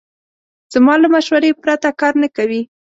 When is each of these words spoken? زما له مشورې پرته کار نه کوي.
زما 0.73 0.93
له 1.03 1.07
مشورې 1.15 1.51
پرته 1.61 1.89
کار 2.01 2.13
نه 2.23 2.29
کوي. 2.35 2.61